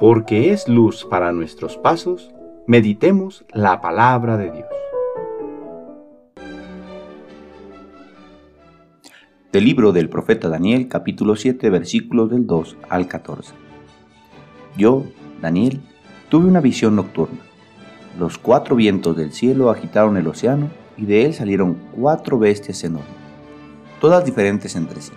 [0.00, 2.30] porque es luz para nuestros pasos,
[2.66, 4.68] meditemos la palabra de Dios.
[9.52, 13.52] Del libro del profeta Daniel, capítulo 7, versículos del 2 al 14.
[14.78, 15.04] Yo,
[15.42, 15.82] Daniel,
[16.30, 17.40] tuve una visión nocturna.
[18.18, 23.10] Los cuatro vientos del cielo agitaron el océano y de él salieron cuatro bestias enormes,
[24.00, 25.12] todas diferentes entre sí.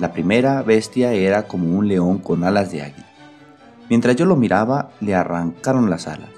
[0.00, 3.09] La primera bestia era como un león con alas de águila
[3.90, 6.30] Mientras yo lo miraba, le arrancaron las alas,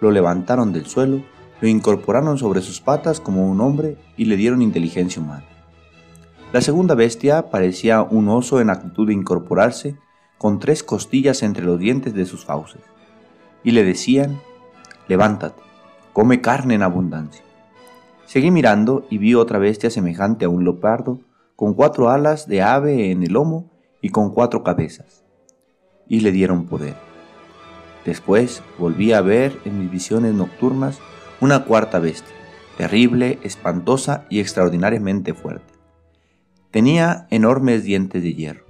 [0.00, 1.22] lo levantaron del suelo,
[1.60, 5.44] lo incorporaron sobre sus patas como un hombre y le dieron inteligencia humana.
[6.52, 9.96] La segunda bestia parecía un oso en actitud de incorporarse,
[10.36, 12.82] con tres costillas entre los dientes de sus fauces,
[13.62, 14.40] y le decían,
[15.06, 15.62] levántate,
[16.12, 17.44] come carne en abundancia.
[18.26, 21.20] Seguí mirando y vi otra bestia semejante a un leopardo,
[21.54, 23.70] con cuatro alas de ave en el lomo
[24.02, 25.25] y con cuatro cabezas
[26.08, 26.96] y le dieron poder.
[28.04, 30.98] Después volví a ver en mis visiones nocturnas
[31.40, 32.34] una cuarta bestia,
[32.76, 35.74] terrible, espantosa y extraordinariamente fuerte.
[36.70, 38.64] Tenía enormes dientes de hierro.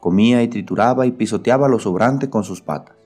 [0.00, 2.96] Comía y trituraba y pisoteaba lo sobrante con sus patas.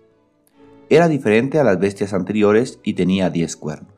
[0.88, 3.92] Era diferente a las bestias anteriores y tenía diez cuernos.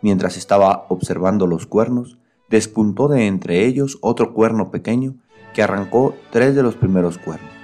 [0.00, 5.16] Mientras estaba observando los cuernos, despuntó de entre ellos otro cuerno pequeño
[5.52, 7.55] que arrancó tres de los primeros cuernos.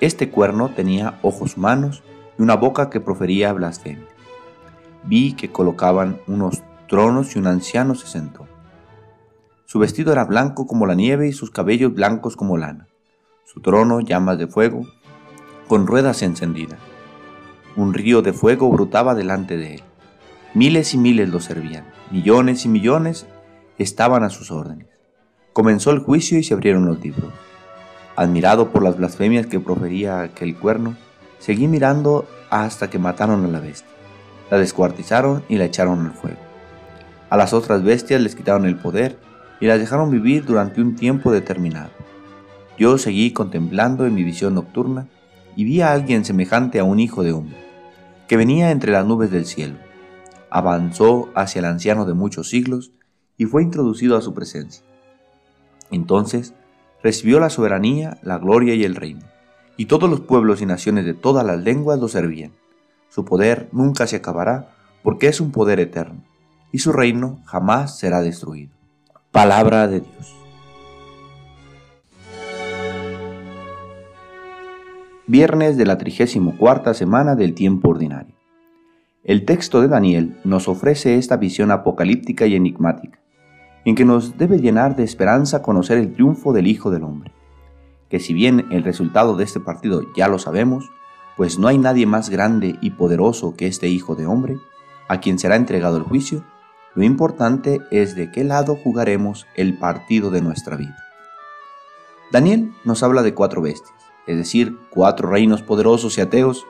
[0.00, 2.04] Este cuerno tenía ojos humanos
[2.38, 4.06] y una boca que profería blasfemia.
[5.02, 8.46] Vi que colocaban unos tronos y un anciano se sentó.
[9.64, 12.86] Su vestido era blanco como la nieve y sus cabellos blancos como lana.
[13.44, 14.86] Su trono llamas de fuego,
[15.66, 16.78] con ruedas encendidas.
[17.74, 19.82] Un río de fuego brotaba delante de él.
[20.54, 23.26] Miles y miles lo servían, millones y millones
[23.78, 24.86] estaban a sus órdenes.
[25.52, 27.32] Comenzó el juicio y se abrieron los libros.
[28.18, 30.96] Admirado por las blasfemias que profería aquel cuerno,
[31.38, 33.86] seguí mirando hasta que mataron a la bestia.
[34.50, 36.40] La descuartizaron y la echaron al fuego.
[37.30, 39.20] A las otras bestias les quitaron el poder
[39.60, 41.90] y las dejaron vivir durante un tiempo determinado.
[42.76, 45.06] Yo seguí contemplando en mi visión nocturna
[45.54, 47.56] y vi a alguien semejante a un hijo de hombre,
[48.26, 49.76] que venía entre las nubes del cielo.
[50.50, 52.90] Avanzó hacia el anciano de muchos siglos
[53.36, 54.82] y fue introducido a su presencia.
[55.92, 56.52] Entonces
[57.02, 59.26] recibió la soberanía, la gloria y el reino,
[59.76, 62.52] y todos los pueblos y naciones de todas las lenguas lo servían.
[63.08, 64.70] Su poder nunca se acabará,
[65.02, 66.24] porque es un poder eterno,
[66.72, 68.72] y su reino jamás será destruido.
[69.30, 70.34] Palabra de Dios.
[75.26, 78.34] Viernes de la 34 semana del tiempo ordinario.
[79.24, 83.18] El texto de Daniel nos ofrece esta visión apocalíptica y enigmática
[83.88, 87.32] en que nos debe llenar de esperanza conocer el triunfo del Hijo del Hombre.
[88.10, 90.90] Que si bien el resultado de este partido ya lo sabemos,
[91.38, 94.58] pues no hay nadie más grande y poderoso que este Hijo de Hombre,
[95.08, 96.44] a quien será entregado el juicio,
[96.94, 101.02] lo importante es de qué lado jugaremos el partido de nuestra vida.
[102.30, 106.66] Daniel nos habla de cuatro bestias, es decir, cuatro reinos poderosos y ateos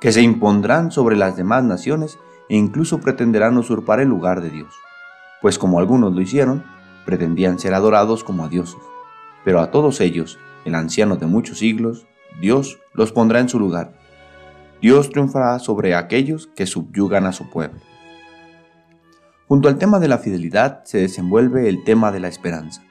[0.00, 2.18] que se impondrán sobre las demás naciones
[2.48, 4.72] e incluso pretenderán usurpar el lugar de Dios
[5.42, 6.64] pues como algunos lo hicieron,
[7.04, 8.80] pretendían ser adorados como a dioses.
[9.44, 12.06] Pero a todos ellos, el anciano de muchos siglos,
[12.40, 13.92] Dios los pondrá en su lugar.
[14.80, 17.80] Dios triunfará sobre aquellos que subyugan a su pueblo.
[19.48, 22.82] Junto al tema de la fidelidad se desenvuelve el tema de la esperanza.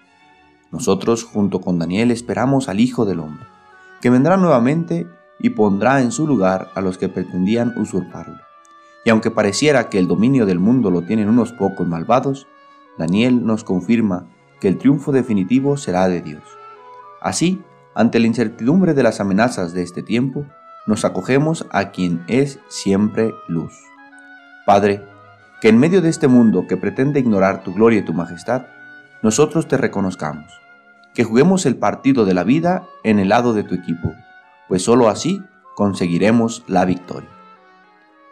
[0.71, 3.47] Nosotros, junto con Daniel, esperamos al Hijo del Hombre,
[3.99, 5.07] que vendrá nuevamente
[5.39, 8.50] y pondrá en su lugar a los que pretendían usurparlo.
[9.03, 12.47] Y aunque pareciera que el dominio del mundo lo tienen unos pocos malvados,
[12.97, 14.27] Daniel nos confirma
[14.59, 16.43] que el triunfo definitivo será de Dios.
[17.21, 17.61] Así,
[17.95, 20.45] ante la incertidumbre de las amenazas de este tiempo,
[20.85, 23.73] nos acogemos a quien es siempre luz.
[24.65, 25.03] Padre,
[25.61, 28.67] que en medio de este mundo que pretende ignorar tu gloria y tu majestad,
[29.21, 30.51] nosotros te reconozcamos,
[31.13, 34.13] que juguemos el partido de la vida en el lado de tu equipo,
[34.67, 35.41] pues sólo así
[35.75, 37.29] conseguiremos la victoria.